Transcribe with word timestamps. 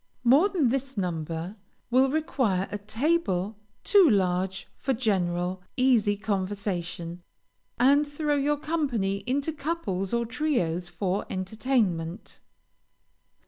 More 0.23 0.49
than 0.49 0.69
this 0.69 0.97
number 0.97 1.57
will 1.91 2.09
require 2.09 2.67
a 2.71 2.79
table 2.79 3.59
too 3.83 4.09
large 4.09 4.67
for 4.75 4.93
general, 4.95 5.61
easy 5.77 6.17
conversation, 6.17 7.21
and 7.79 8.07
throw 8.07 8.33
your 8.33 8.57
company 8.57 9.17
into 9.27 9.53
couples 9.53 10.11
or 10.11 10.25
trios, 10.25 10.89
for 10.89 11.27
entertainment. 11.29 12.39